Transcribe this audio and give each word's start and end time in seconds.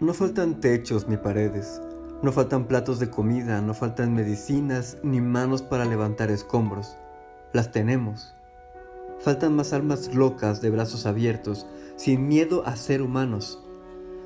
No 0.00 0.14
faltan 0.14 0.60
techos 0.60 1.08
ni 1.08 1.18
paredes, 1.18 1.78
no 2.22 2.32
faltan 2.32 2.66
platos 2.66 2.98
de 3.00 3.10
comida, 3.10 3.60
no 3.60 3.74
faltan 3.74 4.14
medicinas 4.14 4.96
ni 5.02 5.20
manos 5.20 5.60
para 5.60 5.84
levantar 5.84 6.30
escombros. 6.30 6.96
Las 7.52 7.70
tenemos. 7.70 8.34
Faltan 9.18 9.54
más 9.54 9.74
almas 9.74 10.14
locas 10.14 10.62
de 10.62 10.70
brazos 10.70 11.04
abiertos, 11.04 11.66
sin 11.96 12.28
miedo 12.28 12.66
a 12.66 12.76
ser 12.76 13.02
humanos. 13.02 13.62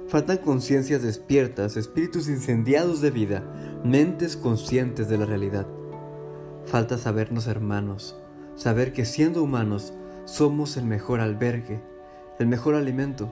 Faltan 0.06 0.38
conciencias 0.38 1.02
despiertas, 1.02 1.76
espíritus 1.76 2.28
incendiados 2.28 3.00
de 3.00 3.10
vida, 3.10 3.42
mentes 3.82 4.36
conscientes 4.36 5.08
de 5.08 5.18
la 5.18 5.26
realidad. 5.26 5.66
Falta 6.66 6.98
sabernos 6.98 7.48
hermanos, 7.48 8.16
saber 8.54 8.92
que 8.92 9.04
siendo 9.04 9.42
humanos 9.42 9.92
somos 10.24 10.76
el 10.76 10.84
mejor 10.84 11.18
albergue, 11.18 11.82
el 12.38 12.46
mejor 12.46 12.76
alimento. 12.76 13.28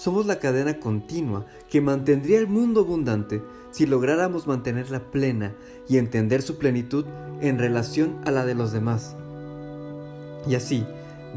Somos 0.00 0.24
la 0.24 0.38
cadena 0.38 0.80
continua 0.80 1.44
que 1.68 1.82
mantendría 1.82 2.38
el 2.38 2.46
mundo 2.46 2.80
abundante 2.80 3.42
si 3.70 3.84
lográramos 3.84 4.46
mantenerla 4.46 5.10
plena 5.10 5.54
y 5.90 5.98
entender 5.98 6.40
su 6.40 6.56
plenitud 6.56 7.04
en 7.42 7.58
relación 7.58 8.16
a 8.24 8.30
la 8.30 8.46
de 8.46 8.54
los 8.54 8.72
demás. 8.72 9.14
Y 10.48 10.54
así, 10.54 10.86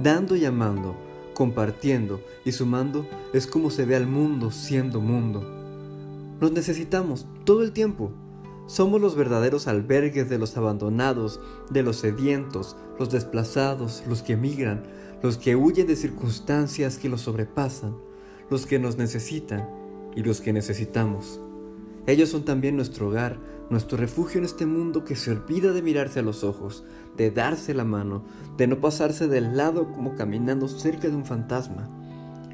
dando 0.01 0.37
y 0.37 0.45
amando, 0.45 0.95
compartiendo 1.33 2.21
y 2.45 2.53
sumando, 2.53 3.05
es 3.33 3.47
como 3.47 3.69
se 3.69 3.83
ve 3.83 3.97
al 3.97 4.07
mundo 4.07 4.49
siendo 4.49 5.01
mundo. 5.01 5.43
Nos 6.39 6.53
necesitamos 6.53 7.27
todo 7.43 7.63
el 7.63 7.73
tiempo 7.73 8.13
somos 8.65 9.01
los 9.01 9.17
verdaderos 9.17 9.67
albergues 9.67 10.29
de 10.29 10.37
los 10.37 10.55
abandonados, 10.55 11.41
de 11.69 11.83
los 11.83 11.97
sedientos, 11.97 12.77
los 12.97 13.11
desplazados, 13.11 14.05
los 14.07 14.21
que 14.21 14.33
emigran, 14.33 14.83
los 15.21 15.37
que 15.37 15.57
huyen 15.57 15.85
de 15.85 15.97
circunstancias 15.97 16.97
que 16.97 17.09
los 17.09 17.19
sobrepasan, 17.19 17.93
los 18.53 18.67
que 18.67 18.77
nos 18.77 18.97
necesitan 18.97 19.67
y 20.15 20.21
los 20.21 20.39
que 20.39 20.53
necesitamos. 20.53 21.41
Ellos 22.05 22.29
son 22.29 22.45
también 22.45 22.75
nuestro 22.75 23.07
hogar, 23.07 23.39
nuestro 23.71 23.97
refugio 23.97 24.37
en 24.37 24.45
este 24.45 24.67
mundo 24.67 25.03
que 25.03 25.15
se 25.15 25.31
olvida 25.31 25.71
de 25.71 25.81
mirarse 25.81 26.19
a 26.19 26.21
los 26.21 26.43
ojos, 26.43 26.83
de 27.17 27.31
darse 27.31 27.73
la 27.73 27.83
mano, 27.83 28.23
de 28.55 28.67
no 28.67 28.79
pasarse 28.79 29.27
del 29.27 29.57
lado 29.57 29.91
como 29.91 30.13
caminando 30.13 30.67
cerca 30.67 31.09
de 31.09 31.15
un 31.15 31.25
fantasma. 31.25 31.89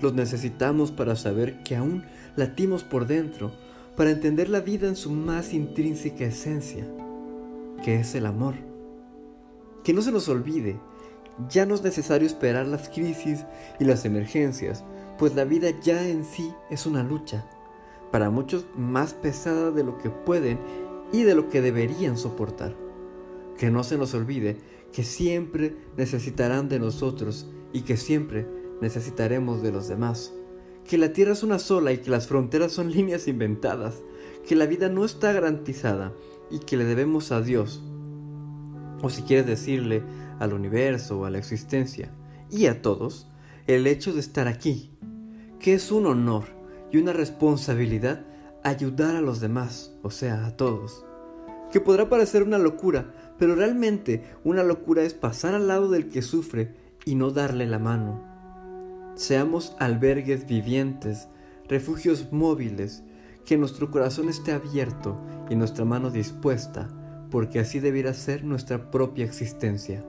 Los 0.02 0.14
necesitamos 0.14 0.92
para 0.94 1.18
saber 1.18 1.64
que 1.64 1.76
aún 1.76 2.06
latimos 2.38 2.86
por 2.86 3.06
dentro, 3.06 3.52
para 3.98 4.12
entender 4.12 4.48
la 4.48 4.62
vida 4.62 4.88
en 4.88 4.96
su 4.96 5.12
más 5.12 5.54
intrínseca 5.54 6.24
esencia, 6.24 6.88
que 7.84 8.00
es 8.00 8.16
el 8.16 8.26
amor. 8.26 8.56
Que 9.84 9.92
no 9.92 10.02
se 10.02 10.14
nos 10.14 10.30
olvide, 10.30 10.80
ya 11.50 11.66
no 11.66 11.76
es 11.76 11.84
necesario 11.84 12.26
esperar 12.26 12.68
las 12.68 12.88
crisis 12.88 13.46
y 13.82 13.84
las 13.84 14.06
emergencias, 14.06 14.86
pues 15.20 15.36
la 15.36 15.44
vida 15.44 15.70
ya 15.82 16.08
en 16.08 16.24
sí 16.24 16.54
es 16.70 16.86
una 16.86 17.04
lucha, 17.04 17.46
para 18.10 18.30
muchos 18.30 18.66
más 18.76 19.14
pesada 19.14 19.70
de 19.70 19.84
lo 19.84 19.98
que 19.98 20.10
pueden 20.10 20.58
y 21.12 21.24
de 21.24 21.36
lo 21.36 21.50
que 21.50 21.62
deberían 21.62 22.18
soportar. 22.18 22.76
Que 23.58 23.70
no 23.70 23.84
se 23.84 23.98
nos 23.98 24.14
olvide 24.14 24.58
que 24.94 25.04
siempre 25.04 25.76
necesitarán 25.98 26.70
de 26.70 26.80
nosotros 26.80 27.48
y 27.74 27.82
que 27.82 27.98
siempre 27.98 28.48
necesitaremos 28.82 29.62
de 29.62 29.74
los 29.74 29.88
demás. 29.90 30.34
Que 30.88 30.98
la 30.98 31.14
Tierra 31.14 31.34
es 31.34 31.44
una 31.44 31.60
sola 31.60 31.92
y 31.92 31.98
que 31.98 32.10
las 32.10 32.28
fronteras 32.28 32.72
son 32.72 32.90
líneas 32.94 33.28
inventadas, 33.28 34.02
que 34.48 34.56
la 34.56 34.66
vida 34.66 34.88
no 34.88 35.04
está 35.04 35.34
garantizada 35.34 36.14
y 36.50 36.60
que 36.60 36.78
le 36.78 36.86
debemos 36.86 37.32
a 37.32 37.42
Dios, 37.42 37.84
o 39.02 39.10
si 39.10 39.22
quieres 39.22 39.46
decirle 39.46 40.02
al 40.40 40.54
universo 40.54 41.20
o 41.20 41.26
a 41.26 41.30
la 41.30 41.38
existencia, 41.38 42.12
y 42.50 42.66
a 42.66 42.82
todos, 42.82 43.28
el 43.68 43.86
hecho 43.86 44.14
de 44.14 44.20
estar 44.20 44.48
aquí, 44.48 44.92
que 45.60 45.74
es 45.74 45.92
un 45.92 46.06
honor 46.06 46.46
y 46.92 46.98
una 46.98 47.14
responsabilidad 47.14 48.26
ayudar 48.64 49.16
a 49.16 49.22
los 49.22 49.40
demás, 49.40 49.94
o 50.02 50.12
sea, 50.12 50.46
a 50.46 50.56
todos. 50.56 51.06
Que 51.72 51.80
podrá 51.80 52.10
parecer 52.10 52.44
una 52.44 52.58
locura, 52.58 53.14
pero 53.38 53.56
realmente 53.56 54.24
una 54.44 54.64
locura 54.64 55.04
es 55.04 55.14
pasar 55.14 55.54
al 55.54 55.68
lado 55.68 55.90
del 55.90 56.08
que 56.08 56.22
sufre 56.22 56.74
y 57.06 57.16
no 57.16 57.32
darle 57.32 57.66
la 57.66 57.80
mano 57.80 58.30
Seamos 59.20 59.76
albergues 59.80 60.48
vivientes, 60.48 61.28
refugios 61.68 62.32
móviles, 62.32 63.04
que 63.46 63.58
nuestro 63.58 63.92
corazón 63.92 64.30
esté 64.30 64.54
abierto 64.54 65.22
y 65.50 65.58
nuestra 65.58 65.84
mano 65.84 66.10
dispuesta, 66.10 66.88
porque 67.30 67.60
así 67.60 67.82
debiera 67.82 68.14
ser 68.14 68.46
nuestra 68.46 68.90
propia 68.92 69.26
existencia. 69.26 70.06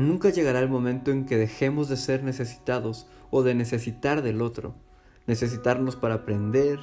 Nunca 0.00 0.30
llegará 0.30 0.58
el 0.60 0.68
momento 0.68 1.12
en 1.12 1.26
que 1.26 1.36
dejemos 1.36 1.88
de 1.88 1.96
ser 1.96 2.24
necesitados 2.24 3.06
o 3.30 3.42
de 3.42 3.54
necesitar 3.54 4.22
del 4.22 4.42
otro, 4.42 4.74
necesitarnos 5.26 5.94
para 5.94 6.14
aprender, 6.14 6.78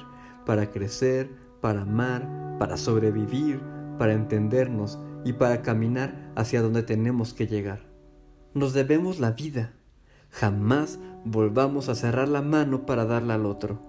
para 0.46 0.70
crecer, 0.70 1.30
para 1.60 1.82
amar, 1.82 2.56
para 2.58 2.76
sobrevivir, 2.76 3.60
para 3.98 4.14
entendernos 4.14 4.98
y 5.24 5.34
para 5.34 5.60
caminar 5.60 6.32
hacia 6.36 6.62
donde 6.62 6.82
tenemos 6.82 7.34
que 7.34 7.46
llegar. 7.46 7.80
Nos 8.54 8.72
debemos 8.72 9.20
la 9.20 9.32
vida 9.32 9.74
Jamás 10.30 10.98
volvamos 11.24 11.88
a 11.88 11.94
cerrar 11.94 12.28
la 12.28 12.42
mano 12.42 12.86
para 12.86 13.04
darla 13.04 13.34
al 13.34 13.46
otro. 13.46 13.80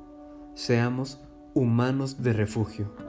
Seamos 0.55 1.21
humanos 1.53 2.23
de 2.23 2.33
refugio. 2.33 3.08